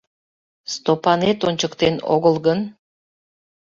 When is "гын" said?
2.45-2.59